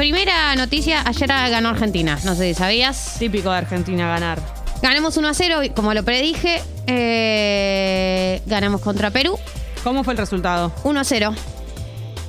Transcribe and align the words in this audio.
primera 0.00 0.56
noticia, 0.56 1.02
ayer 1.06 1.28
ganó 1.28 1.68
Argentina, 1.68 2.18
no 2.24 2.34
sé 2.34 2.48
si 2.48 2.54
sabías. 2.54 3.16
Típico 3.18 3.50
de 3.50 3.58
Argentina 3.58 4.08
ganar. 4.08 4.40
Ganamos 4.80 5.18
1 5.18 5.28
a 5.28 5.34
0, 5.34 5.62
y 5.64 5.70
como 5.70 5.92
lo 5.92 6.02
predije, 6.02 6.62
eh, 6.86 8.40
ganamos 8.46 8.80
contra 8.80 9.10
Perú, 9.10 9.38
¿Cómo 9.84 10.02
fue 10.02 10.14
el 10.14 10.18
resultado? 10.18 10.72
1 10.84 11.00
a 11.00 11.04
0. 11.04 11.34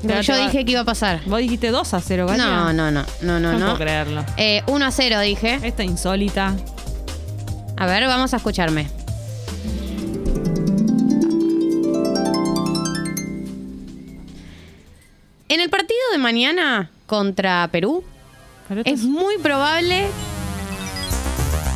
Pero 0.05 0.19
Yo 0.19 0.35
dije 0.35 0.65
que 0.65 0.71
iba 0.73 0.81
a 0.81 0.85
pasar. 0.85 1.21
Vos 1.25 1.39
dijiste 1.39 1.69
2 1.69 1.93
a 1.93 2.01
0, 2.01 2.27
Galia. 2.27 2.45
No, 2.45 2.73
no, 2.73 2.91
no, 2.91 3.05
no, 3.21 3.39
no, 3.39 3.39
No, 3.39 3.53
no. 3.53 3.65
puedo 3.67 3.77
creerlo. 3.77 4.25
Eh, 4.35 4.63
1 4.67 4.85
a 4.85 4.91
0 4.91 5.19
dije. 5.21 5.57
Esta 5.63 5.85
insólita. 5.85 6.53
A 7.77 7.85
ver, 7.85 8.05
vamos 8.05 8.33
a 8.33 8.37
escucharme. 8.37 8.89
En 15.47 15.59
el 15.61 15.69
partido 15.69 15.99
de 16.11 16.17
mañana 16.17 16.89
contra 17.11 17.67
Perú, 17.69 18.05
Pero 18.69 18.79
esto, 18.81 18.89
es 18.93 19.03
muy 19.03 19.37
probable 19.39 20.07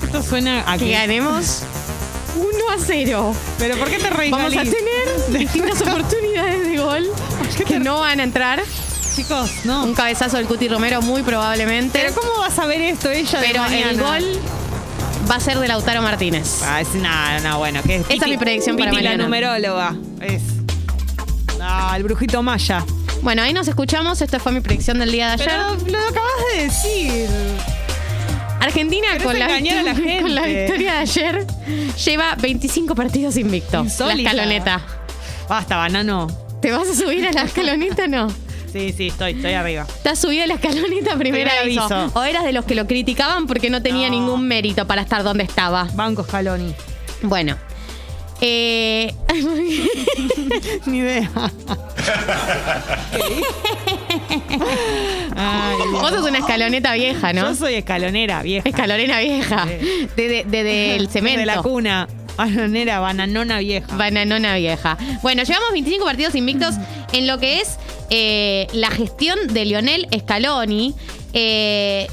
esto 0.01 0.23
suena 0.23 0.63
a 0.65 0.77
que 0.77 0.85
que... 0.85 0.91
ganemos 0.93 1.63
1 2.37 2.47
a 2.73 2.77
0. 2.79 3.35
Pero 3.59 3.77
¿por 3.77 3.89
qué 3.89 3.97
te 3.99 4.09
reís, 4.09 4.31
Vamos 4.31 4.53
a 4.53 4.55
Gali? 4.55 4.69
tener 4.71 5.27
distintas 5.39 5.81
oportunidades 5.81 6.65
de 6.69 6.77
gol 6.77 7.05
que 7.67 7.79
no 7.79 7.99
van 7.99 8.21
a 8.21 8.23
entrar. 8.23 8.63
Chicos, 9.13 9.51
no. 9.65 9.83
Un 9.83 9.93
cabezazo 9.93 10.37
del 10.37 10.45
Cuti 10.45 10.69
Romero 10.69 11.01
muy 11.01 11.21
probablemente. 11.21 11.99
Pero 12.01 12.13
¿cómo 12.13 12.39
vas 12.39 12.57
a 12.57 12.65
ver 12.65 12.79
esto 12.81 13.11
ella 13.11 13.39
de 13.41 13.47
Pero 13.47 13.65
el 13.65 13.71
mañana? 13.97 14.03
gol 14.03 14.39
va 15.29 15.35
a 15.35 15.39
ser 15.41 15.59
de 15.59 15.67
Lautaro 15.67 16.01
Martínez. 16.01 16.61
Ah, 16.63 16.79
es, 16.79 16.93
no, 16.95 17.39
no, 17.43 17.57
bueno. 17.57 17.81
Que 17.83 17.97
Esa 17.97 18.13
es 18.13 18.27
mi 18.27 18.37
predicción 18.37 18.77
para 18.77 18.91
Piti, 18.91 19.03
la 19.03 19.09
mañana. 19.09 19.23
numeróloga. 19.25 19.95
Es... 20.21 20.41
Ah, 21.61 21.93
el 21.97 22.03
brujito 22.03 22.41
maya. 22.41 22.85
Bueno, 23.25 23.41
ahí 23.41 23.53
nos 23.53 23.67
escuchamos. 23.67 24.21
Esta 24.21 24.39
fue 24.39 24.51
mi 24.51 24.61
predicción 24.61 24.99
del 24.99 25.11
día 25.11 25.27
de 25.29 25.33
ayer. 25.33 25.47
Pero 25.49 25.91
lo 25.91 25.97
acabas 25.99 26.31
de 26.53 26.61
decir. 26.63 27.27
Argentina 28.61 29.07
con 29.23 29.37
la, 29.37 29.45
engañar 29.45 29.79
a 29.79 29.83
la 29.83 29.93
victoria- 29.93 30.21
con 30.21 30.35
la 30.35 30.41
gente. 30.43 30.61
victoria 30.61 30.93
de 30.93 30.99
ayer 30.99 31.47
lleva 32.05 32.35
25 32.35 32.93
partidos 32.95 33.35
invicto. 33.37 33.79
Insólita. 33.81 34.31
La 34.33 34.43
escaloneta. 34.43 34.81
Basta, 35.49 35.75
banano. 35.75 36.27
¿Te 36.61 36.71
vas 36.71 36.87
a 36.87 36.93
subir 36.95 37.25
a 37.27 37.31
la 37.31 37.41
escaloneta 37.45 38.03
o 38.05 38.07
no? 38.07 38.29
Sí, 38.71 38.93
sí, 38.95 39.07
estoy, 39.07 39.31
estoy 39.33 39.53
arriba. 39.53 39.87
¿Estás 39.89 40.19
subido 40.19 40.43
a 40.43 40.47
la 40.47 40.53
escaloneta 40.55 41.15
primer 41.17 41.45
Primer 41.47 41.49
aviso? 41.63 41.81
aviso. 41.83 42.11
¿O 42.19 42.23
eras 42.23 42.43
de 42.43 42.53
los 42.53 42.65
que 42.65 42.75
lo 42.75 42.85
criticaban 42.85 43.47
porque 43.47 43.71
no 43.71 43.81
tenía 43.81 44.07
No. 44.09 44.15
ningún 44.19 44.47
mérito 44.47 44.85
para 44.85 45.01
estar 45.01 45.23
donde 45.23 45.45
estaba? 45.45 45.87
Banco 45.93 46.23
Scaloni. 46.23 46.75
Bueno. 47.23 47.55
Eh, 48.41 49.13
Ni 50.85 50.97
idea. 50.99 51.31
Ay, 55.35 55.77
vos 55.91 56.09
sos 56.09 56.27
una 56.27 56.39
escaloneta 56.39 56.93
vieja, 56.93 57.33
¿no? 57.33 57.49
Yo 57.49 57.55
soy 57.55 57.75
escalonera, 57.75 58.41
vieja. 58.41 58.67
Escalonera 58.67 59.19
vieja. 59.19 59.67
Sí. 59.67 60.07
Desde 60.15 60.43
de, 60.45 60.63
del 60.63 61.09
cemento. 61.09 61.39
De 61.39 61.45
la 61.45 61.61
cuna. 61.61 62.07
Bananera, 62.37 62.99
bananona 62.99 63.59
vieja. 63.59 63.95
Bananona 63.95 64.55
vieja. 64.55 64.97
Bueno, 65.21 65.43
llevamos 65.43 65.71
25 65.71 66.05
partidos 66.05 66.35
invictos 66.35 66.75
en 67.13 67.27
lo 67.27 67.37
que 67.39 67.61
es 67.61 67.77
eh, 68.09 68.67
la 68.73 68.91
gestión 68.91 69.39
de 69.47 69.65
Lionel 69.65 70.07
Scaloni. 70.19 70.93
Eh, 71.33 72.07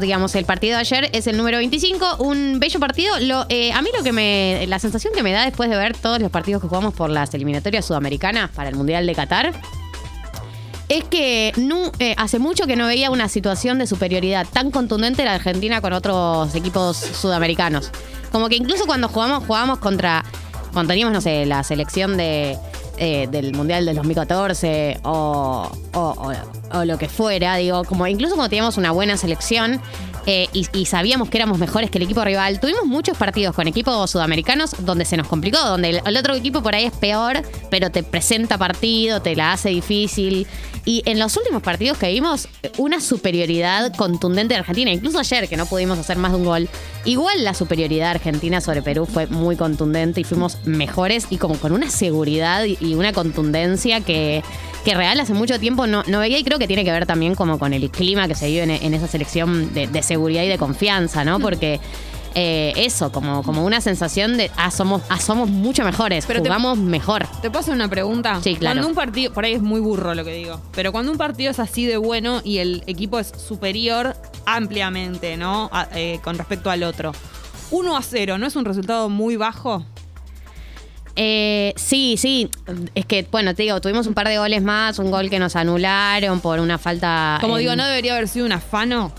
digamos, 0.00 0.34
el 0.34 0.44
partido 0.44 0.74
de 0.74 0.80
ayer 0.80 1.10
es 1.12 1.26
el 1.26 1.36
número 1.36 1.58
25, 1.58 2.16
un 2.18 2.58
bello 2.60 2.78
partido. 2.80 3.14
Eh, 3.48 3.72
a 3.72 3.82
mí 3.82 3.90
lo 3.96 4.02
que 4.04 4.12
me. 4.12 4.64
La 4.68 4.78
sensación 4.78 5.12
que 5.14 5.22
me 5.22 5.32
da 5.32 5.44
después 5.44 5.68
de 5.70 5.76
ver 5.76 5.96
todos 5.96 6.20
los 6.20 6.30
partidos 6.30 6.62
que 6.62 6.68
jugamos 6.68 6.94
por 6.94 7.10
las 7.10 7.32
eliminatorias 7.34 7.84
sudamericanas 7.84 8.50
para 8.50 8.68
el 8.68 8.76
Mundial 8.76 9.06
de 9.06 9.14
Qatar. 9.14 9.52
Es 10.88 11.04
que 11.04 11.52
eh, 12.00 12.14
hace 12.18 12.38
mucho 12.40 12.66
que 12.66 12.74
no 12.74 12.86
veía 12.86 13.10
una 13.10 13.28
situación 13.28 13.78
de 13.78 13.86
superioridad 13.86 14.46
tan 14.52 14.70
contundente 14.72 15.24
la 15.24 15.34
Argentina 15.34 15.80
con 15.80 15.92
otros 15.92 16.52
equipos 16.54 16.96
sudamericanos. 16.96 17.90
Como 18.32 18.48
que 18.48 18.56
incluso 18.56 18.86
cuando 18.86 19.08
jugamos, 19.08 19.44
jugábamos 19.46 19.78
contra. 19.78 20.24
Cuando 20.72 20.90
teníamos, 20.90 21.12
no 21.14 21.20
sé, 21.20 21.46
la 21.46 21.62
selección 21.64 22.16
eh, 22.20 22.56
del 23.30 23.52
Mundial 23.54 23.84
del 23.86 23.96
2014 23.96 25.00
o, 25.04 25.70
o- 25.94 25.98
o- 26.00 26.59
o 26.72 26.84
lo 26.84 26.98
que 26.98 27.08
fuera, 27.08 27.56
digo, 27.56 27.84
como 27.84 28.06
incluso 28.06 28.34
cuando 28.34 28.50
teníamos 28.50 28.76
una 28.76 28.90
buena 28.90 29.16
selección 29.16 29.80
eh, 30.26 30.48
y, 30.52 30.86
sabíamos 30.86 31.30
que 31.30 31.38
éramos 31.38 31.58
mejores 31.58 31.90
que 31.90 31.98
el 31.98 32.04
equipo 32.04 32.24
rival, 32.24 32.60
tuvimos 32.60 32.84
muchos 32.86 33.16
partidos 33.16 33.54
con 33.54 33.66
equipos 33.68 34.10
sudamericanos 34.10 34.74
donde 34.84 35.04
se 35.04 35.16
nos 35.16 35.28
complicó, 35.28 35.58
donde 35.58 36.02
el, 36.04 36.16
otro 36.16 36.34
equipo 36.34 36.62
por 36.62 36.74
ahí 36.74 36.84
es 36.84 36.92
peor, 36.92 37.42
pero 37.70 37.90
te 37.90 38.02
presenta 38.02 38.58
partido, 38.58 39.22
te 39.22 39.36
la 39.36 39.52
hace 39.52 39.70
difícil. 39.70 40.46
Y 40.84 41.02
en 41.04 41.18
los 41.18 41.36
últimos 41.36 41.62
partidos 41.62 41.98
que 41.98 42.10
vimos, 42.10 42.48
una 42.78 43.00
superioridad 43.00 43.94
contundente 43.96 44.54
de 44.54 44.60
Argentina, 44.60 44.90
incluso 44.90 45.18
ayer 45.18 45.48
que 45.48 45.56
no 45.56 45.66
pudimos 45.66 45.98
hacer 45.98 46.16
más 46.16 46.32
de 46.32 46.38
un 46.38 46.44
gol, 46.44 46.68
igual 47.04 47.44
la 47.44 47.54
superioridad 47.54 48.10
Argentina 48.10 48.60
sobre 48.60 48.82
Perú 48.82 49.06
fue 49.06 49.26
muy 49.26 49.56
contundente 49.56 50.20
y 50.20 50.24
fuimos 50.24 50.58
mejores 50.64 51.26
y 51.30 51.36
como 51.36 51.56
con 51.56 51.72
una 51.72 51.90
seguridad 51.90 52.64
y, 52.64 52.94
una 52.94 53.12
contundencia 53.12 54.00
que, 54.00 54.42
que 54.84 54.94
real 54.94 55.20
hace 55.20 55.32
mucho 55.32 55.58
tiempo 55.58 55.86
no, 55.86 56.02
no 56.06 56.18
veía 56.18 56.38
y 56.38 56.44
creo 56.44 56.58
que 56.58 56.66
tiene 56.66 56.84
que 56.84 56.92
ver 56.92 57.06
también 57.06 57.34
como 57.34 57.58
con 57.58 57.72
el 57.72 57.90
clima 57.90 58.28
que 58.28 58.34
se 58.34 58.48
vive 58.48 58.62
en, 58.62 58.70
en 58.70 58.94
esa 58.94 59.06
selección 59.06 59.72
de, 59.72 59.86
de 59.86 60.02
seguridad 60.14 60.42
y 60.42 60.48
de 60.48 60.58
confianza, 60.58 61.24
¿no? 61.24 61.38
Porque... 61.40 61.78
eh, 62.36 62.72
eso, 62.76 63.10
como, 63.10 63.42
como 63.42 63.64
una 63.64 63.80
sensación 63.80 64.36
de, 64.36 64.52
ah, 64.56 64.70
somos, 64.70 65.02
ah, 65.08 65.18
somos 65.18 65.48
mucho 65.50 65.82
mejores, 65.84 66.26
Pero 66.26 66.40
te- 66.42 66.48
jugamos 66.48 66.78
mejor. 66.78 67.26
¿Te 67.42 67.50
puedo 67.50 67.58
hacer 67.58 67.74
una 67.74 67.88
pregunta? 67.88 68.40
Sí, 68.40 68.54
claro. 68.54 68.74
Cuando 68.76 68.88
un 68.88 68.94
partido, 68.94 69.32
por 69.32 69.44
ahí 69.44 69.54
es 69.54 69.60
muy 69.62 69.80
burro 69.80 70.14
lo 70.14 70.24
que 70.24 70.32
digo, 70.32 70.60
pero 70.72 70.92
cuando 70.92 71.10
un 71.10 71.18
partido 71.18 71.50
es 71.50 71.58
así 71.58 71.86
de 71.86 71.96
bueno 71.96 72.40
y 72.44 72.58
el 72.58 72.84
equipo 72.86 73.18
es 73.18 73.32
superior 73.36 74.14
ampliamente, 74.46 75.36
¿no? 75.36 75.70
A- 75.72 75.88
eh, 75.96 76.20
con 76.22 76.38
respecto 76.38 76.70
al 76.70 76.84
otro. 76.84 77.10
1 77.72 77.96
a 77.96 78.02
0, 78.02 78.38
¿no 78.38 78.46
es 78.46 78.54
un 78.54 78.64
resultado 78.64 79.08
muy 79.08 79.34
bajo? 79.34 79.84
Eh, 81.16 81.72
sí, 81.76 82.14
sí. 82.16 82.48
Es 82.94 83.06
que, 83.06 83.26
bueno, 83.30 83.54
te 83.56 83.64
digo, 83.64 83.80
tuvimos 83.80 84.06
un 84.06 84.14
par 84.14 84.28
de 84.28 84.38
goles 84.38 84.62
más, 84.62 84.98
un 85.00 85.10
gol 85.10 85.28
que 85.30 85.38
nos 85.40 85.56
anularon 85.56 86.38
por 86.40 86.60
una 86.60 86.78
falta. 86.78 87.38
Como 87.40 87.56
en- 87.56 87.60
digo, 87.62 87.76
¿no 87.76 87.84
debería 87.86 88.12
haber 88.14 88.28
sido 88.28 88.46
un 88.46 88.52
afano? 88.52 89.12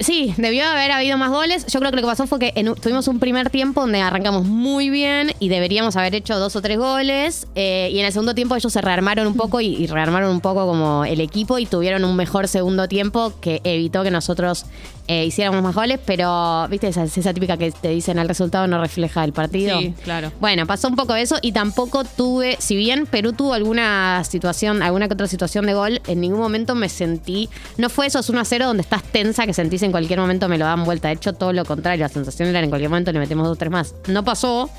Sí, 0.00 0.34
debió 0.36 0.66
haber 0.66 0.90
habido 0.90 1.16
más 1.18 1.30
goles. 1.30 1.66
Yo 1.66 1.78
creo 1.78 1.90
que 1.92 1.96
lo 1.96 2.02
que 2.02 2.08
pasó 2.08 2.26
fue 2.26 2.38
que 2.38 2.52
en 2.56 2.74
tuvimos 2.74 3.06
un 3.08 3.20
primer 3.20 3.48
tiempo 3.50 3.82
donde 3.82 4.00
arrancamos 4.00 4.44
muy 4.44 4.90
bien 4.90 5.32
y 5.38 5.48
deberíamos 5.48 5.96
haber 5.96 6.14
hecho 6.14 6.38
dos 6.38 6.56
o 6.56 6.62
tres 6.62 6.78
goles. 6.78 7.46
eh, 7.54 7.88
y 7.92 7.98
en 8.00 8.06
el 8.06 8.12
segundo 8.12 8.34
tiempo 8.34 8.56
ellos 8.56 8.72
se 8.72 8.80
rearmaron 8.80 9.26
un 9.26 9.34
poco 9.34 9.60
y, 9.60 9.66
y 9.68 9.86
rearmaron 9.86 10.30
un 10.30 10.40
poco 10.40 10.66
como 10.66 11.04
el 11.04 11.20
equipo 11.20 11.58
y 11.58 11.66
tuvieron 11.66 12.04
un 12.04 12.16
mejor 12.16 12.48
segundo 12.48 12.88
tiempo 12.88 13.32
que 13.40 13.60
evitó 13.64 14.02
que 14.02 14.10
nosotros 14.10 14.66
eh, 15.06 15.24
hiciéramos 15.24 15.62
más 15.62 15.74
goles. 15.74 15.98
Pero, 16.04 16.66
viste, 16.68 16.88
esa, 16.88 17.04
esa 17.04 17.32
típica 17.32 17.56
que 17.56 17.70
te 17.72 17.88
dicen 17.88 18.18
el 18.18 18.28
resultado 18.28 18.66
no 18.66 18.80
refleja 18.80 19.24
el 19.24 19.32
partido. 19.32 19.78
Sí, 19.80 19.94
claro. 20.04 20.32
Bueno, 20.40 20.66
pasó 20.66 20.88
un 20.88 20.96
poco 20.96 21.14
eso 21.14 21.36
y 21.40 21.52
tampoco 21.52 22.04
tuve, 22.04 22.56
si 22.58 22.76
bien 22.76 23.06
Perú 23.06 23.32
tuvo 23.32 23.54
alguna 23.54 24.22
situación, 24.24 24.82
alguna 24.82 25.08
que 25.08 25.14
otra 25.14 25.26
situación 25.26 25.66
de 25.66 25.74
gol, 25.74 26.02
en 26.06 26.20
ningún 26.20 26.40
momento 26.40 26.74
me 26.74 26.88
sentí, 26.88 27.48
no 27.78 27.88
fue 27.88 28.06
esos 28.06 28.28
1 28.28 28.40
a 28.40 28.44
0 28.44 28.66
donde 28.66 28.82
estás 28.82 29.02
tensa 29.02 29.46
que 29.46 29.54
sentís 29.68 29.82
en 29.82 29.90
cualquier 29.90 30.18
momento 30.18 30.48
me 30.48 30.56
lo 30.56 30.64
dan 30.64 30.84
vuelta. 30.84 31.08
De 31.08 31.14
hecho, 31.14 31.34
todo 31.34 31.52
lo 31.52 31.64
contrario, 31.64 32.04
la 32.04 32.08
sensación 32.08 32.48
era 32.48 32.60
en 32.60 32.70
cualquier 32.70 32.90
momento 32.90 33.12
le 33.12 33.18
metemos 33.18 33.46
dos 33.46 33.56
o 33.56 33.58
tres 33.58 33.70
más. 33.70 33.94
No 34.06 34.24
pasó. 34.24 34.70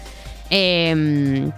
eh, 0.49 1.49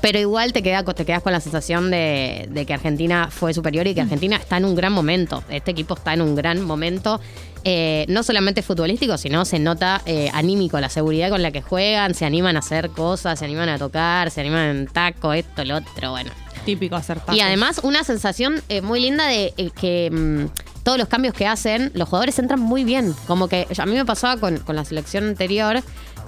pero 0.00 0.18
igual 0.18 0.52
te, 0.52 0.62
queda, 0.62 0.82
te 0.82 1.04
quedas 1.04 1.22
con 1.22 1.32
la 1.32 1.40
sensación 1.40 1.90
de, 1.90 2.48
de 2.50 2.64
que 2.64 2.72
Argentina 2.72 3.28
fue 3.30 3.52
superior 3.52 3.86
y 3.86 3.94
que 3.94 4.00
Argentina 4.00 4.36
está 4.36 4.56
en 4.56 4.64
un 4.64 4.74
gran 4.74 4.92
momento. 4.92 5.44
Este 5.50 5.72
equipo 5.72 5.94
está 5.94 6.14
en 6.14 6.22
un 6.22 6.34
gran 6.34 6.62
momento, 6.62 7.20
eh, 7.64 8.06
no 8.08 8.22
solamente 8.22 8.62
futbolístico, 8.62 9.18
sino 9.18 9.44
se 9.44 9.58
nota 9.58 10.00
eh, 10.06 10.30
anímico, 10.32 10.80
la 10.80 10.88
seguridad 10.88 11.28
con 11.28 11.42
la 11.42 11.50
que 11.50 11.60
juegan, 11.60 12.14
se 12.14 12.24
animan 12.24 12.56
a 12.56 12.60
hacer 12.60 12.90
cosas, 12.90 13.38
se 13.38 13.44
animan 13.44 13.68
a 13.68 13.78
tocar, 13.78 14.30
se 14.30 14.40
animan 14.40 14.76
en 14.76 14.86
taco, 14.86 15.34
esto, 15.34 15.64
lo 15.64 15.76
otro, 15.76 16.12
bueno. 16.12 16.30
Típico 16.64 16.96
acertado. 16.96 17.36
Y 17.36 17.40
además 17.40 17.80
una 17.82 18.02
sensación 18.02 18.62
eh, 18.70 18.80
muy 18.80 19.00
linda 19.00 19.26
de 19.26 19.52
que 19.78 20.10
mm, 20.10 20.69
todos 20.82 20.98
los 20.98 21.08
cambios 21.08 21.34
que 21.34 21.46
hacen, 21.46 21.90
los 21.94 22.08
jugadores 22.08 22.38
entran 22.38 22.60
muy 22.60 22.84
bien. 22.84 23.14
Como 23.26 23.48
que 23.48 23.66
a 23.76 23.86
mí 23.86 23.94
me 23.94 24.04
pasaba 24.04 24.40
con, 24.40 24.58
con 24.58 24.76
la 24.76 24.84
selección 24.84 25.24
anterior 25.28 25.82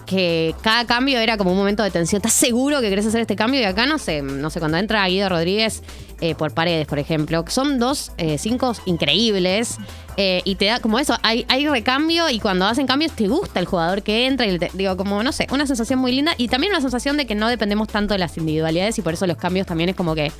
que 0.06 0.54
cada 0.62 0.84
cambio 0.84 1.20
era 1.20 1.36
como 1.36 1.52
un 1.52 1.56
momento 1.56 1.82
de 1.84 1.90
tensión. 1.90 2.18
¿Estás 2.18 2.32
seguro 2.32 2.80
que 2.80 2.88
querés 2.90 3.06
hacer 3.06 3.20
este 3.20 3.36
cambio? 3.36 3.60
Y 3.60 3.64
acá 3.64 3.86
no 3.86 3.98
sé, 3.98 4.20
no 4.20 4.50
sé, 4.50 4.58
cuando 4.58 4.76
entra 4.78 5.06
Guido 5.06 5.28
Rodríguez 5.28 5.82
eh, 6.20 6.34
por 6.34 6.52
paredes, 6.52 6.86
por 6.88 6.98
ejemplo, 6.98 7.44
son 7.48 7.78
dos 7.78 8.10
eh, 8.18 8.36
cinco 8.36 8.74
increíbles. 8.84 9.76
eh, 10.16 10.42
y 10.44 10.56
te 10.56 10.66
da 10.66 10.80
como 10.80 10.98
eso, 10.98 11.16
hay, 11.22 11.46
hay 11.48 11.66
recambio 11.68 12.28
y 12.30 12.40
cuando 12.40 12.66
hacen 12.66 12.86
cambios 12.86 13.12
te 13.12 13.28
gusta 13.28 13.60
el 13.60 13.66
jugador 13.66 14.02
que 14.02 14.26
entra 14.26 14.44
y 14.46 14.58
te- 14.58 14.70
digo, 14.74 14.96
como, 14.96 15.22
no 15.22 15.32
sé, 15.32 15.46
una 15.52 15.66
sensación 15.66 16.00
muy 16.00 16.12
linda 16.12 16.34
y 16.36 16.48
también 16.48 16.72
una 16.72 16.82
sensación 16.82 17.16
de 17.16 17.26
que 17.26 17.34
no 17.36 17.48
dependemos 17.48 17.88
tanto 17.88 18.12
de 18.14 18.18
las 18.18 18.36
individualidades 18.36 18.98
y 18.98 19.02
por 19.02 19.14
eso 19.14 19.26
los 19.26 19.36
cambios 19.36 19.66
también 19.66 19.88
es 19.90 19.96
como 19.96 20.14
que 20.14 20.30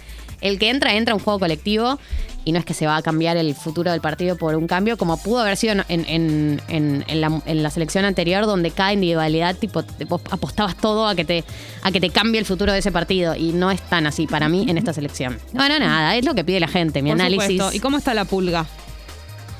el 0.43 0.59
que 0.59 0.69
entra, 0.69 0.95
entra 0.95 1.15
un 1.15 1.21
juego 1.21 1.39
colectivo 1.39 1.99
y 2.45 2.51
no 2.53 2.59
es 2.59 2.65
que 2.65 2.75
se 2.75 2.87
va 2.87 2.97
a 2.97 3.03
cambiar 3.03 3.37
el 3.37 3.55
futuro 3.55 3.93
del 3.93 4.01
partido 4.01 4.37
por 4.37 4.57
un 4.57 4.67
cambio, 4.67 4.97
como 4.99 5.17
pudo 5.17 5.41
haber 5.41 5.57
sido 5.57 5.75
en, 5.75 5.85
en- 5.89 6.61
en- 6.69 7.05
en 7.07 7.63
la, 7.63 7.71
selección 7.71 8.05
anterior, 8.05 8.45
donde 8.47 8.73
cada 8.73 8.93
individualidad, 8.93 9.55
tipo, 9.57 9.85
te- 9.85 10.05
vos 10.07 10.21
apostabas 10.31 10.77
todo 10.77 11.07
a 11.07 11.15
que, 11.15 11.25
te, 11.25 11.45
a 11.83 11.93
que 11.93 12.01
te 12.01 12.11
cambie 12.11 12.41
el 12.41 12.45
futuro 12.45 12.73
de 12.73 12.81
ese 12.81 12.91
partido. 12.91 13.37
Y 13.37 13.53
no 13.53 13.71
es 13.71 13.81
tan 13.83 14.07
así 14.09 14.27
para 14.27 14.49
mí 14.49 14.67
en 14.69 14.77
esta 14.77 14.93
selección. 14.93 15.39
Bueno, 15.53 15.79
nada, 15.79 16.17
es 16.17 16.25
lo 16.25 16.35
que 16.35 16.43
pide 16.45 16.59
la 16.59 16.67
gente, 16.69 17.01
mi 17.01 17.11
Por 17.11 17.21
análisis. 17.21 17.47
supuesto. 17.59 17.77
¿Y 17.77 17.79
cómo 17.81 17.97
está 17.99 18.13
la 18.13 18.25
pulga? 18.25 18.67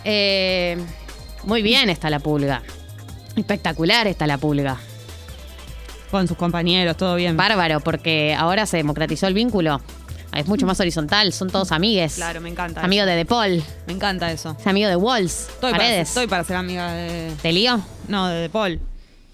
Eh, 0.05 0.77
muy 1.45 1.63
bien 1.63 1.89
está 1.89 2.11
la 2.11 2.19
pulga. 2.19 2.63
Espectacular 3.37 4.07
está 4.09 4.27
la 4.27 4.39
pulga. 4.39 4.79
Con 6.11 6.29
sus 6.29 6.37
compañeros, 6.37 6.97
todo 6.97 7.15
bien. 7.15 7.37
Bárbaro, 7.37 7.81
porque 7.81 8.35
ahora 8.37 8.67
se 8.67 8.77
democratizó 8.77 9.27
el 9.29 9.35
vínculo. 9.35 9.81
Es 10.35 10.47
mucho 10.47 10.67
más 10.67 10.81
horizontal, 10.81 11.33
son 11.33 11.51
todos 11.51 11.73
amigues. 11.73 12.15
Claro, 12.15 12.41
me 12.41 12.49
encanta. 12.49 12.81
Amigo 12.83 13.05
de 13.05 13.17
De 13.17 13.25
Paul, 13.27 13.63
Me 13.87 13.93
encanta 13.93 14.33
eso. 14.33 14.57
es 14.59 14.67
amigo 14.67 14.89
de 14.89 14.97
Walls, 14.97 15.49
Estoy 15.51 15.73
para, 15.73 15.85
Paredes. 15.85 16.09
estoy 16.09 16.27
para 16.27 16.45
ser 16.45 16.57
amiga 16.57 16.93
de. 16.93 17.33
¿Te 17.43 17.53
lío? 17.53 17.81
No, 18.09 18.27
de, 18.29 18.37
de 18.43 18.49
Paul. 18.49 18.81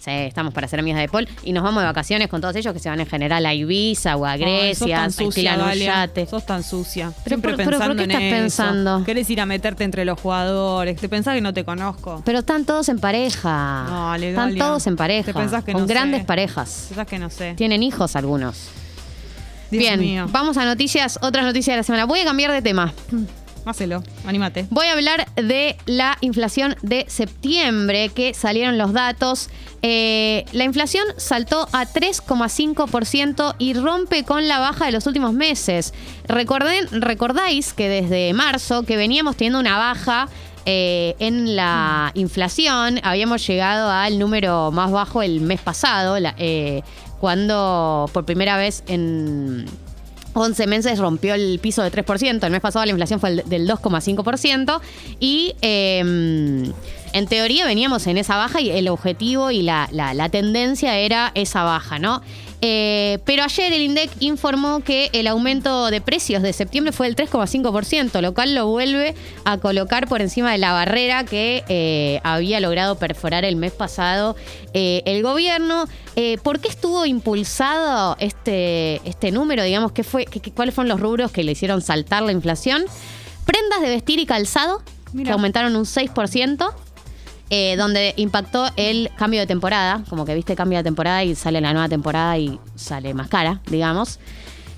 Sí, 0.00 0.12
estamos 0.12 0.54
para 0.54 0.68
ser 0.68 0.78
amigas 0.78 1.00
de 1.00 1.08
Paul. 1.08 1.28
Y 1.42 1.52
nos 1.52 1.64
vamos 1.64 1.82
de 1.82 1.86
vacaciones 1.86 2.28
con 2.28 2.40
todos 2.40 2.54
ellos 2.54 2.72
que 2.72 2.78
se 2.78 2.88
van 2.88 3.00
en 3.00 3.06
general 3.06 3.44
a 3.44 3.52
Ibiza 3.52 4.16
o 4.16 4.24
a 4.24 4.32
Ay, 4.32 4.38
sos 4.38 4.46
Grecia, 4.86 4.96
tan 4.96 5.12
sucia, 5.12 5.56
Dalia. 5.56 6.10
Sos 6.30 6.46
tan 6.46 6.62
sucia. 6.62 7.10
Pero 7.24 7.34
Siempre 7.36 7.54
pero 7.56 7.64
¿por 7.64 7.70
pensando 7.78 7.96
qué 7.96 8.04
en 8.04 8.10
estás 8.12 8.22
eso. 8.22 8.36
pensando? 8.36 9.04
Querés 9.04 9.28
ir 9.30 9.40
a 9.40 9.46
meterte 9.46 9.82
entre 9.82 10.04
los 10.04 10.20
jugadores. 10.20 11.00
Te 11.00 11.08
pensás 11.08 11.34
que 11.34 11.40
no 11.40 11.52
te 11.52 11.64
conozco. 11.64 12.22
Pero 12.24 12.38
están 12.38 12.64
todos 12.64 12.88
en 12.88 13.00
pareja. 13.00 13.86
Dale, 13.90 14.30
están 14.30 14.56
todos 14.56 14.86
en 14.86 14.94
pareja. 14.96 15.26
¿Te 15.26 15.34
pensás 15.34 15.64
que 15.64 15.72
con 15.72 15.82
no 15.82 15.88
grandes 15.88 16.20
sé? 16.20 16.26
parejas. 16.26 16.84
Pensás 16.88 17.06
que 17.08 17.18
no 17.18 17.28
sé. 17.30 17.54
Tienen 17.54 17.82
hijos 17.82 18.14
algunos. 18.14 18.68
Dios 19.70 19.80
Bien, 19.82 20.00
mío. 20.00 20.26
vamos 20.30 20.56
a 20.56 20.64
noticias, 20.64 21.18
otras 21.22 21.44
noticias 21.44 21.74
de 21.74 21.78
la 21.78 21.82
semana. 21.82 22.04
Voy 22.06 22.20
a 22.20 22.24
cambiar 22.24 22.52
de 22.52 22.62
tema. 22.62 22.92
Hacelo. 23.66 24.02
Anímate. 24.26 24.66
Voy 24.70 24.86
a 24.86 24.92
hablar 24.92 25.26
de 25.36 25.76
la 25.84 26.16
inflación 26.22 26.74
de 26.80 27.04
septiembre, 27.08 28.08
que 28.08 28.32
salieron 28.32 28.78
los 28.78 28.94
datos. 28.94 29.50
Eh, 29.82 30.46
la 30.52 30.64
inflación 30.64 31.04
saltó 31.18 31.68
a 31.72 31.84
3,5% 31.84 33.54
y 33.58 33.74
rompe 33.74 34.24
con 34.24 34.48
la 34.48 34.58
baja 34.58 34.86
de 34.86 34.92
los 34.92 35.06
últimos 35.06 35.32
meses. 35.34 35.92
Recorden, 36.26 36.86
recordáis 37.02 37.74
que 37.74 37.88
desde 37.88 38.32
marzo 38.32 38.84
que 38.84 38.96
veníamos 38.96 39.36
teniendo 39.36 39.60
una 39.60 39.76
baja 39.76 40.28
eh, 40.64 41.14
en 41.18 41.54
la 41.56 42.10
inflación, 42.14 43.00
habíamos 43.02 43.46
llegado 43.46 43.90
al 43.90 44.18
número 44.18 44.70
más 44.70 44.90
bajo 44.90 45.22
el 45.22 45.40
mes 45.40 45.60
pasado, 45.60 46.18
la- 46.18 46.34
eh, 46.38 46.82
cuando 47.20 48.08
por 48.12 48.24
primera 48.24 48.56
vez 48.56 48.82
en 48.86 49.66
11 50.34 50.66
meses 50.68 50.98
rompió 50.98 51.34
el 51.34 51.58
piso 51.58 51.82
de 51.82 51.90
3%. 51.90 52.44
El 52.44 52.50
mes 52.52 52.60
pasado 52.60 52.84
la 52.84 52.90
inflación 52.92 53.18
fue 53.18 53.30
el 53.30 53.42
del 53.46 53.68
2,5%. 53.68 54.80
Y 55.18 55.54
eh, 55.62 55.98
en 57.12 57.26
teoría 57.26 57.66
veníamos 57.66 58.06
en 58.06 58.18
esa 58.18 58.36
baja 58.36 58.60
y 58.60 58.70
el 58.70 58.88
objetivo 58.88 59.50
y 59.50 59.62
la- 59.62 59.88
la 59.90 60.28
tendencia 60.28 60.98
era 60.98 61.32
esa 61.34 61.64
baja, 61.64 61.98
¿no? 61.98 62.22
Eh, 62.60 63.18
pero 63.24 63.44
ayer 63.44 63.72
el 63.72 63.82
INDEC 63.82 64.10
informó 64.20 64.80
que 64.80 65.10
el 65.12 65.28
aumento 65.28 65.90
de 65.90 66.00
precios 66.00 66.42
de 66.42 66.52
septiembre 66.52 66.92
fue 66.92 67.06
del 67.06 67.14
3,5%, 67.14 68.20
lo 68.20 68.34
cual 68.34 68.54
lo 68.54 68.66
vuelve 68.66 69.14
a 69.44 69.58
colocar 69.58 70.08
por 70.08 70.20
encima 70.22 70.50
de 70.50 70.58
la 70.58 70.72
barrera 70.72 71.24
que 71.24 71.62
eh, 71.68 72.20
había 72.24 72.58
logrado 72.58 72.96
perforar 72.98 73.44
el 73.44 73.54
mes 73.56 73.72
pasado 73.72 74.34
eh, 74.74 75.02
el 75.06 75.22
gobierno. 75.22 75.86
¿Por 76.42 76.58
qué 76.58 76.66
estuvo 76.68 77.06
impulsado 77.06 78.16
este, 78.18 79.00
este 79.08 79.30
número? 79.30 79.62
Digamos, 79.62 79.92
¿qué 79.92 80.02
fue, 80.02 80.24
qué- 80.24 80.50
¿cuáles 80.50 80.74
fueron 80.74 80.88
los 80.88 80.98
rubros 80.98 81.30
que 81.30 81.44
le 81.44 81.52
hicieron 81.52 81.80
saltar 81.80 82.24
la 82.24 82.32
inflación? 82.32 82.84
Prendas 83.44 83.80
de 83.82 83.88
vestir 83.88 84.18
y 84.18 84.26
calzado, 84.26 84.82
que 85.24 85.30
aumentaron 85.30 85.76
un 85.76 85.84
6%. 85.84 86.72
Eh, 87.50 87.76
donde 87.76 88.12
impactó 88.16 88.70
el 88.76 89.10
cambio 89.16 89.40
de 89.40 89.46
temporada, 89.46 90.02
como 90.08 90.24
que 90.24 90.34
viste 90.34 90.54
cambia 90.54 90.78
de 90.78 90.84
temporada 90.84 91.24
y 91.24 91.34
sale 91.34 91.60
la 91.60 91.72
nueva 91.72 91.88
temporada 91.88 92.36
y 92.38 92.58
sale 92.76 93.14
más 93.14 93.28
cara, 93.28 93.60
digamos. 93.70 94.18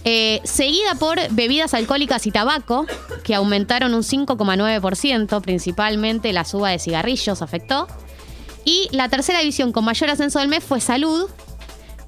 Eh, 0.05 0.41
seguida 0.45 0.95
por 0.95 1.19
bebidas 1.31 1.75
alcohólicas 1.75 2.27
y 2.27 2.31
tabaco, 2.31 2.87
que 3.23 3.35
aumentaron 3.35 3.93
un 3.95 4.03
5,9%, 4.03 5.43
principalmente 5.43 6.33
la 6.33 6.45
suba 6.45 6.71
de 6.71 6.79
cigarrillos 6.79 7.43
afectó. 7.43 7.87
Y 8.65 8.89
la 8.93 9.09
tercera 9.09 9.41
división 9.41 9.73
con 9.73 9.85
mayor 9.85 10.11
ascenso 10.11 10.39
del 10.39 10.49
mes 10.49 10.63
fue 10.63 10.81
salud, 10.81 11.29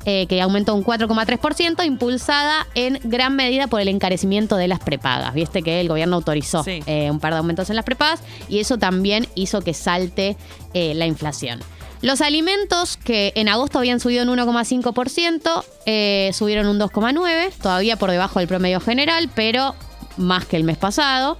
eh, 0.04 0.26
que 0.26 0.40
aumentó 0.42 0.74
un 0.74 0.84
4,3%, 0.84 1.84
impulsada 1.86 2.66
en 2.74 2.98
gran 3.04 3.36
medida 3.36 3.66
por 3.68 3.80
el 3.80 3.88
encarecimiento 3.88 4.56
de 4.56 4.68
las 4.68 4.80
prepagas. 4.80 5.32
Viste 5.34 5.62
que 5.62 5.80
el 5.80 5.88
gobierno 5.88 6.16
autorizó 6.16 6.64
Sí. 6.64 6.82
eh, 6.86 7.10
un 7.10 7.20
par 7.20 7.32
de 7.32 7.38
aumentos 7.38 7.70
en 7.70 7.76
las 7.76 7.84
prepagas 7.84 8.20
y 8.48 8.58
eso 8.60 8.78
también 8.78 9.28
hizo 9.34 9.60
que 9.62 9.74
salte 9.74 10.36
eh, 10.74 10.94
la 10.94 11.06
inflación. 11.06 11.60
Los 12.00 12.20
alimentos, 12.20 12.96
que 12.96 13.32
en 13.36 13.48
agosto 13.48 13.78
habían 13.78 14.00
subido 14.00 14.24
en 14.24 14.28
1,5%, 14.30 15.64
eh, 15.86 16.30
subieron 16.34 16.66
un 16.66 16.78
2,9%, 16.80 17.52
todavía 17.62 17.96
por 17.96 18.10
debajo 18.10 18.40
del 18.40 18.48
promedio 18.48 18.80
general, 18.80 19.30
pero 19.36 19.76
más 20.16 20.44
que 20.46 20.56
el 20.56 20.64
mes 20.64 20.78
pasado. 20.78 21.38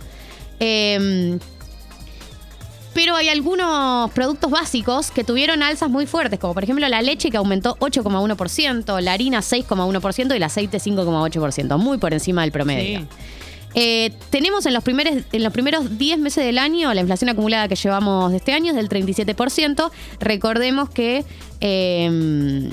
Em, 2.92 2.94
pero 2.94 3.16
hay 3.16 3.28
algunos 3.28 4.10
productos 4.12 4.50
básicos 4.50 5.10
que 5.10 5.24
tuvieron 5.24 5.62
alzas 5.62 5.90
muy 5.90 6.06
fuertes, 6.06 6.38
como 6.38 6.54
por 6.54 6.62
ejemplo 6.64 6.86
la 6.88 7.02
leche 7.02 7.30
que 7.30 7.36
aumentó 7.36 7.76
8,1%, 7.80 9.00
la 9.00 9.12
harina 9.12 9.40
6,1% 9.40 10.32
y 10.32 10.36
el 10.36 10.42
aceite 10.42 10.78
5,8%, 10.78 11.78
muy 11.78 11.98
por 11.98 12.12
encima 12.12 12.42
del 12.42 12.52
promedio. 12.52 13.00
Sí. 13.00 13.06
Eh, 13.74 14.12
tenemos 14.28 14.66
en 14.66 14.74
los, 14.74 14.84
primeros, 14.84 15.14
en 15.32 15.42
los 15.42 15.50
primeros 15.52 15.96
10 15.98 16.18
meses 16.18 16.44
del 16.44 16.58
año, 16.58 16.92
la 16.92 17.00
inflación 17.00 17.30
acumulada 17.30 17.68
que 17.68 17.76
llevamos 17.76 18.30
de 18.30 18.36
este 18.36 18.52
año 18.52 18.70
es 18.70 18.76
del 18.76 18.88
37%. 18.90 19.90
Recordemos 20.20 20.90
que 20.90 21.24
eh, 21.60 22.70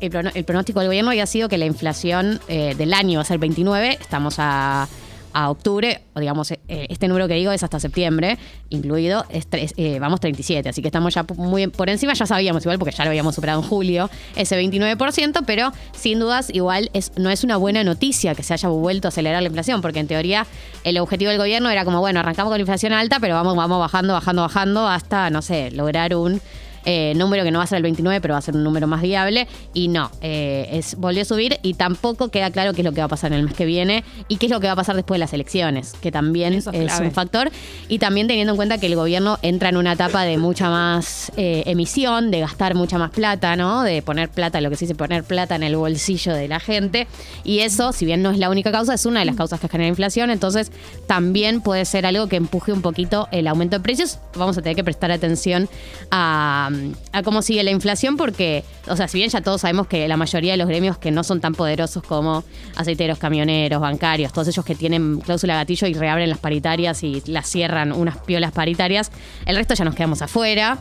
el, 0.00 0.10
prono- 0.12 0.30
el 0.34 0.44
pronóstico 0.44 0.78
del 0.78 0.88
gobierno 0.90 1.10
había 1.10 1.26
sido 1.26 1.48
que 1.48 1.58
la 1.58 1.66
inflación 1.66 2.40
eh, 2.46 2.74
del 2.78 2.94
año 2.94 3.18
va 3.18 3.22
a 3.22 3.24
ser 3.24 3.38
29, 3.38 3.98
estamos 4.00 4.36
a, 4.38 4.86
a 5.32 5.50
octubre, 5.50 6.02
o 6.14 6.20
digamos, 6.20 6.52
eh, 6.72 6.86
este 6.88 7.06
número 7.06 7.28
que 7.28 7.34
digo 7.34 7.52
es 7.52 7.62
hasta 7.62 7.78
septiembre, 7.78 8.38
incluido, 8.70 9.24
es 9.28 9.46
tres- 9.46 9.74
eh, 9.76 9.98
vamos 10.00 10.20
37, 10.20 10.68
así 10.70 10.80
que 10.82 10.88
estamos 10.88 11.14
ya 11.14 11.24
muy 11.36 11.66
por 11.66 11.90
encima, 11.90 12.14
ya 12.14 12.24
sabíamos 12.26 12.62
igual, 12.64 12.78
porque 12.78 12.94
ya 12.96 13.04
lo 13.04 13.10
habíamos 13.10 13.34
superado 13.34 13.60
en 13.62 13.68
julio, 13.68 14.08
ese 14.36 14.56
29%, 14.60 15.42
pero 15.46 15.72
sin 15.92 16.18
dudas 16.18 16.50
igual 16.52 16.90
es, 16.94 17.12
no 17.16 17.30
es 17.30 17.44
una 17.44 17.56
buena 17.58 17.84
noticia 17.84 18.34
que 18.34 18.42
se 18.42 18.54
haya 18.54 18.68
vuelto 18.68 19.08
a 19.08 19.10
acelerar 19.10 19.42
la 19.42 19.48
inflación, 19.48 19.82
porque 19.82 20.00
en 20.00 20.06
teoría 20.06 20.46
el 20.84 20.98
objetivo 20.98 21.28
del 21.30 21.38
gobierno 21.38 21.68
era 21.70 21.84
como, 21.84 22.00
bueno, 22.00 22.20
arrancamos 22.20 22.50
con 22.50 22.60
inflación 22.60 22.92
alta, 22.92 23.20
pero 23.20 23.34
vamos, 23.34 23.54
vamos 23.56 23.78
bajando, 23.78 24.14
bajando, 24.14 24.42
bajando, 24.42 24.88
hasta, 24.88 25.30
no 25.30 25.42
sé, 25.42 25.70
lograr 25.72 26.16
un 26.16 26.40
eh, 26.84 27.12
número 27.16 27.44
que 27.44 27.50
no 27.50 27.58
va 27.58 27.64
a 27.64 27.66
ser 27.66 27.76
el 27.76 27.82
29, 27.82 28.20
pero 28.20 28.32
va 28.32 28.38
a 28.38 28.42
ser 28.42 28.54
un 28.54 28.64
número 28.64 28.86
más 28.86 29.02
viable. 29.02 29.46
Y 29.74 29.88
no, 29.88 30.10
eh, 30.20 30.68
es, 30.72 30.96
volvió 30.96 31.22
a 31.22 31.24
subir 31.24 31.58
y 31.62 31.74
tampoco 31.74 32.28
queda 32.28 32.50
claro 32.50 32.72
qué 32.72 32.80
es 32.80 32.84
lo 32.84 32.92
que 32.92 33.00
va 33.00 33.06
a 33.06 33.08
pasar 33.08 33.32
en 33.32 33.38
el 33.38 33.44
mes 33.44 33.54
que 33.54 33.64
viene 33.64 34.04
y 34.28 34.36
qué 34.36 34.46
es 34.46 34.52
lo 34.52 34.60
que 34.60 34.66
va 34.66 34.74
a 34.74 34.76
pasar 34.76 34.96
después 34.96 35.16
de 35.16 35.20
las 35.20 35.32
elecciones, 35.32 35.94
que 36.00 36.10
también 36.10 36.52
Eso 36.54 36.72
es 36.72 37.00
un 37.00 37.12
factor. 37.12 37.50
Y 37.88 37.98
también 37.98 38.26
teniendo 38.26 38.52
en 38.52 38.56
cuenta 38.56 38.78
que 38.78 38.86
el 38.86 38.96
gobierno 38.96 39.38
entra 39.42 39.68
en 39.68 39.76
una 39.76 39.92
etapa 39.92 40.22
de 40.22 40.38
mucha 40.38 40.70
más 40.70 41.32
eh, 41.36 41.62
emisión, 41.66 42.30
de 42.30 42.40
gastar 42.40 42.74
mucha 42.74 42.98
más 42.98 43.10
plata, 43.10 43.56
¿no? 43.56 43.82
De 43.82 44.02
poner 44.02 44.28
plata, 44.28 44.60
lo 44.60 44.70
que 44.70 44.76
se 44.76 44.86
dice 44.86 44.94
poner 44.94 45.24
plata 45.24 45.54
en 45.56 45.62
el 45.62 45.76
bolsillo 45.76 46.34
de 46.34 46.48
la 46.48 46.60
gente. 46.60 47.06
Y 47.44 47.60
eso, 47.60 47.92
si 47.92 48.04
bien 48.04 48.22
no 48.22 48.30
es 48.30 48.38
la 48.38 48.50
única 48.50 48.72
causa, 48.72 48.94
es 48.94 49.06
una 49.06 49.20
de 49.20 49.26
las 49.26 49.36
causas 49.36 49.60
que 49.60 49.68
genera 49.68 49.88
inflación. 49.88 50.30
Entonces, 50.30 50.72
también 51.06 51.60
puede 51.60 51.84
ser 51.84 52.06
algo 52.06 52.28
que 52.28 52.36
empuje 52.36 52.72
un 52.72 52.82
poquito 52.82 53.28
el 53.30 53.46
aumento 53.46 53.76
de 53.76 53.82
precios. 53.82 54.18
Vamos 54.36 54.56
a 54.58 54.62
tener 54.62 54.76
que 54.76 54.84
prestar 54.84 55.10
atención 55.10 55.68
a, 56.10 56.70
a 57.12 57.22
cómo 57.22 57.42
sigue 57.42 57.62
la 57.62 57.70
inflación, 57.70 58.16
porque, 58.16 58.64
o 58.88 58.96
sea, 58.96 59.08
si 59.08 59.18
bien 59.18 59.30
ya 59.30 59.40
todos 59.40 59.60
sabemos 59.62 59.86
que 59.86 60.06
la 60.08 60.16
mayoría 60.16 60.52
de 60.52 60.56
los 60.58 60.68
gremios 60.68 60.98
que 60.98 61.10
no 61.10 61.24
son 61.24 61.40
tan 61.40 61.54
poderosos 61.54 62.02
como 62.02 62.44
aceiteros, 62.76 63.18
camioneros, 63.18 63.80
bancarios, 63.80 64.32
todos 64.32 64.48
ellos 64.48 64.64
que 64.64 64.74
tienen 64.74 65.20
cláusula 65.20 65.54
gatillo 65.56 65.86
y 65.86 65.94
reabren 65.94 66.28
las 66.28 66.38
paritarias 66.38 67.02
y 67.02 67.22
las 67.26 67.48
cierran 67.48 67.92
unas 67.92 68.18
piolas 68.18 68.52
paritarias, 68.52 69.10
el 69.46 69.56
resto 69.56 69.74
ya 69.74 69.84
nos 69.84 69.94
quedamos 69.94 70.22
afuera. 70.22 70.78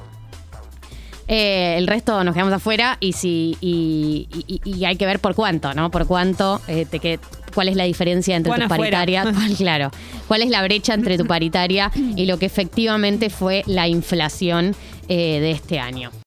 Eh, 1.28 1.76
el 1.78 1.88
resto 1.88 2.24
nos 2.26 2.34
quedamos 2.34 2.54
afuera 2.54 2.98
y 3.00 3.14
si 3.14 3.56
y, 3.62 4.28
y- 4.34 4.60
y 4.66 4.84
hay 4.86 4.98
que 4.98 5.06
ver 5.06 5.20
por 5.20 5.34
cuánto, 5.34 5.74
¿no? 5.74 5.90
Por 5.90 6.06
cuánto 6.06 6.60
eh, 6.68 6.86
te 6.90 7.00
que, 7.00 7.20
cuál 7.54 7.70
es 7.70 7.78
la 7.78 7.86
diferencia 7.86 8.36
entre 8.36 8.52
tu 8.52 8.56
afuera. 8.66 8.78
paritaria, 8.98 9.24
cuál- 9.34 9.56
claro, 9.56 9.92
cuál 10.28 10.42
es 10.42 10.50
la 10.50 10.62
brecha 10.64 10.94
entre 10.94 11.18
tu 11.18 11.26
paritaria 11.26 11.90
y 11.96 12.26
lo 12.26 12.38
que 12.38 12.48
efectivamente 12.48 13.30
fue 13.30 13.64
la 13.66 13.88
inflación 13.88 14.76
eh, 15.08 15.39
de 15.39 15.51
este 15.51 15.79
año. 15.79 16.12